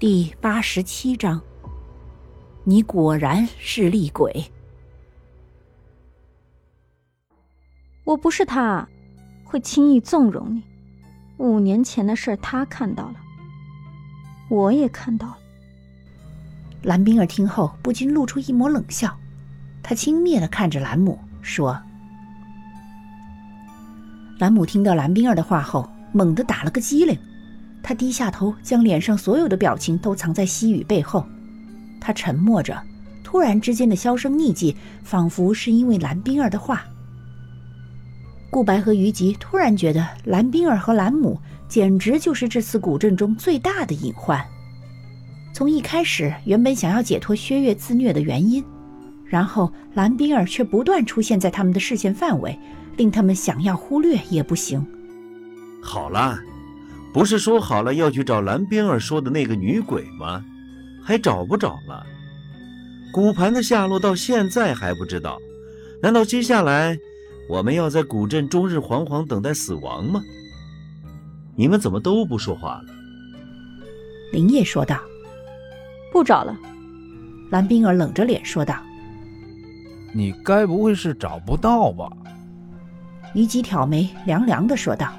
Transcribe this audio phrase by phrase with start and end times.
[0.00, 1.38] 第八十七章，
[2.64, 4.50] 你果然是厉鬼。
[8.04, 8.88] 我不是他，
[9.44, 10.62] 会轻易纵容你。
[11.36, 13.16] 五年前的事，他看到了，
[14.48, 15.36] 我也看到了。
[16.80, 19.14] 蓝冰儿听后不禁露出一抹冷笑，
[19.82, 21.78] 他轻蔑的看着兰姆说
[24.40, 27.14] ：“兰姆听到蓝冰儿的话后，猛地打了个激灵。”
[27.82, 31.26] 他低下头，将脸上所有的表情都藏在西雨背后。
[32.00, 32.80] 他沉默着，
[33.22, 36.84] 突然之间的销声匿迹，仿佛是因为蓝冰儿的话。
[38.50, 44.44] 顾白和于吉突然觉得蓝冰儿和蓝母简直就是这次古镇中最大的隐患。
[45.52, 48.64] 从一开始，原本想要解脱薛岳自虐的原因，
[49.24, 52.58] 然后蓝冰儿却不断出现在他们的视线范围，
[52.96, 54.84] 令他们想要忽略也不行。
[55.82, 56.38] 好了。
[57.12, 60.44] 不是说好了要去找蓝冰儿说的那个女鬼吗？
[61.02, 62.06] 还找不找了？
[63.12, 65.38] 骨盘的下落到现在还不知道？
[66.02, 66.96] 难道接下来
[67.48, 70.22] 我们要在古镇终日惶惶等待死亡吗？
[71.56, 72.84] 你们怎么都不说话了？
[74.32, 75.00] 林业说道
[76.12, 76.56] ：“不找了。”
[77.50, 78.76] 蓝冰儿冷着脸说道
[80.14, 82.08] ：“你该不会是找不到吧？”
[83.34, 85.12] 虞姬挑眉，凉凉的说道。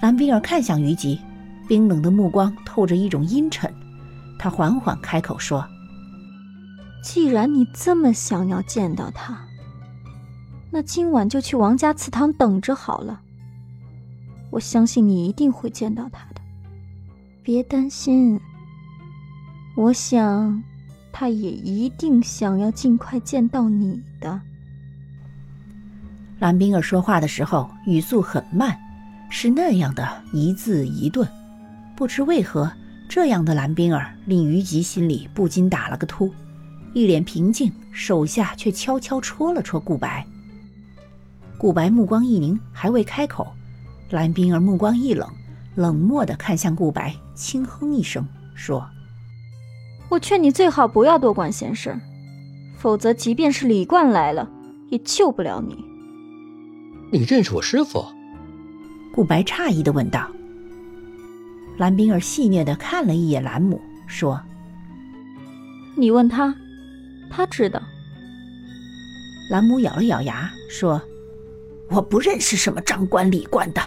[0.00, 1.20] 蓝冰儿看向于吉，
[1.66, 3.72] 冰冷的目光透着一种阴沉。
[4.38, 5.66] 他缓缓开口说
[7.02, 9.42] ：“既然你这么想要见到他，
[10.70, 13.20] 那今晚就去王家祠堂等着好了。
[14.50, 16.40] 我相信你一定会见到他的，
[17.42, 18.38] 别担心。
[19.76, 20.62] 我想，
[21.12, 24.40] 他也一定想要尽快见到你的。”
[26.38, 28.78] 蓝冰儿说话的时候语速很慢。
[29.28, 31.28] 是那样的一字一顿，
[31.96, 32.70] 不知为何，
[33.08, 36.32] 这样的蓝冰儿令于吉心里不禁打了个突，
[36.94, 40.26] 一脸平静，手下却悄悄戳了戳顾白。
[41.58, 43.46] 顾白目光一凝，还未开口，
[44.10, 45.28] 蓝冰儿目光一冷，
[45.74, 48.86] 冷漠地看向顾白，轻哼一声，说
[50.08, 51.98] ：“我劝你最好不要多管闲事，
[52.78, 54.48] 否则即便是李冠来了，
[54.90, 55.84] 也救不了你。”
[57.10, 58.04] 你认识我师傅？
[59.16, 60.30] 顾白诧异的问道
[61.78, 64.38] ：“蓝冰儿戏谑的看了一眼兰姆，说
[65.96, 66.54] ：‘你问他，
[67.30, 67.80] 他知道。’
[69.50, 71.00] 兰姆咬了咬牙，说
[71.88, 73.80] ：‘我不认识什么张冠李冠的。’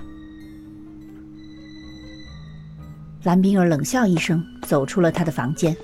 [3.22, 5.78] 蓝冰儿冷笑一声，走出了他的房间。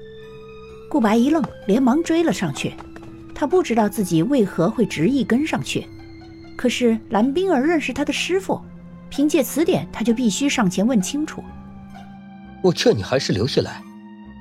[0.89, 2.73] 顾白一愣，连忙追了上去。
[3.35, 5.85] 他不知道自己为何会执意跟上去，
[6.55, 8.59] 可是蓝冰儿认识他的师傅。”
[9.09, 11.43] 凭借此点，他就必须上前问清楚。
[12.61, 13.81] 我劝你还是留下来，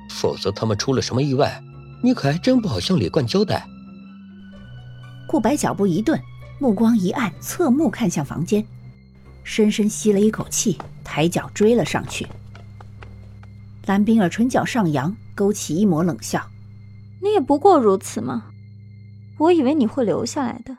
[0.09, 1.61] 否则他们出了什么意外，
[2.03, 3.65] 你可还真不好向李冠交代。
[5.27, 6.19] 顾白脚步一顿，
[6.59, 8.65] 目光一暗，侧目看向房间，
[9.43, 12.27] 深深吸了一口气，抬脚追了上去。
[13.85, 16.47] 蓝冰儿唇角上扬，勾起一抹冷笑
[17.21, 18.45] ：“你也不过如此嘛？
[19.37, 20.77] 我以为你会留下来的。”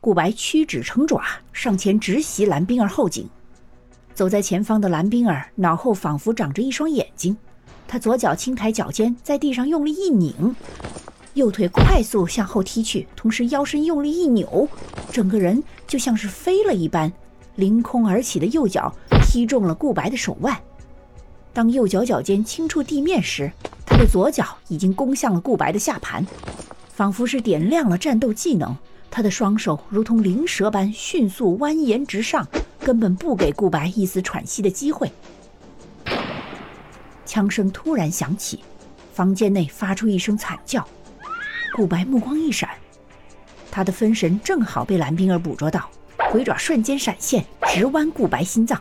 [0.00, 1.22] 顾白屈指成爪，
[1.52, 3.28] 上前直袭蓝冰儿后颈。
[4.14, 7.36] 走在前方的蓝冰儿脑后仿佛长着一双眼睛，
[7.86, 10.56] 他左脚轻抬脚尖，在地上用力一拧，
[11.34, 14.66] 右腿快速向后踢去，同时腰身用力一扭，
[15.12, 17.12] 整个人就像是飞了一般，
[17.56, 18.90] 凌空而起的右脚
[19.22, 20.58] 踢中了顾白的手腕。
[21.52, 23.52] 当右脚脚尖轻触地面时，
[23.84, 26.26] 他的左脚已经攻向了顾白的下盘，
[26.88, 28.74] 仿佛是点亮了战斗技能。
[29.10, 32.46] 他的双手如同灵蛇般迅速蜿蜒直上，
[32.78, 35.10] 根本不给顾白一丝喘息的机会。
[37.26, 38.62] 枪声突然响起，
[39.12, 40.86] 房间内发出一声惨叫。
[41.74, 42.68] 顾白目光一闪，
[43.70, 45.88] 他的分神正好被蓝冰儿捕捉到，
[46.30, 48.80] 鬼爪瞬间闪现，直剜顾白心脏。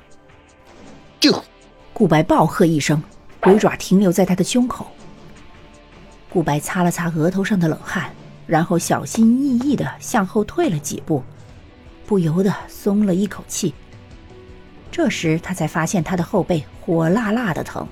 [1.20, 1.44] 就，
[1.94, 3.02] 顾白暴喝一声，
[3.40, 4.88] 鬼爪停留在他的胸口。
[6.30, 8.12] 顾白擦了擦额头上的冷汗。
[8.50, 11.24] 然后小心翼翼地向后退了几步，
[12.08, 13.72] 不由得松了一口气。
[14.90, 17.88] 这时他才发现他的后背火辣辣的疼。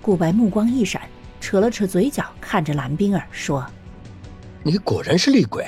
[0.00, 1.00] 顾白目光一闪，
[1.40, 3.64] 扯了扯嘴角，看着蓝冰儿说
[4.64, 5.64] ：“你果然是厉鬼。”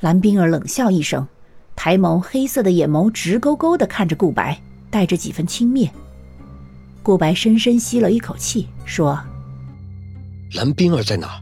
[0.00, 1.28] 蓝冰儿冷笑一声，
[1.76, 4.58] 抬眸，黑色的眼眸直勾勾地看着顾白，
[4.90, 5.90] 带着几分轻蔑。
[7.02, 9.22] 顾白深深吸了一口气，说
[10.56, 11.38] ：“蓝冰儿在哪？”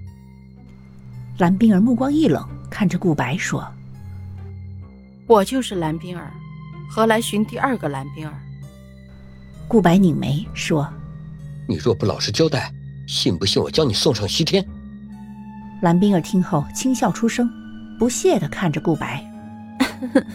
[1.41, 3.67] 蓝冰儿目光一冷，看着顾白说
[5.27, 6.31] ：“我就是蓝冰儿，
[6.87, 8.35] 何来寻第二个蓝冰儿？”
[9.67, 10.87] 顾白拧眉说
[11.67, 12.71] ：“你若不老实交代，
[13.07, 14.63] 信不信我将你送上西天？
[15.81, 17.49] 蓝冰儿听后轻笑出声，
[17.99, 19.25] 不屑的看着顾白。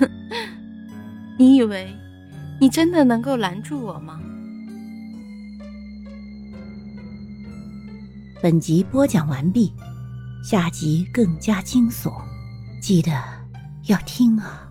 [1.37, 1.87] 你以为
[2.59, 4.19] 你真的能够拦住我吗？
[8.41, 9.71] 本集播讲完毕，
[10.47, 12.13] 下集更加惊悚，
[12.79, 13.11] 记得
[13.85, 14.64] 要听啊！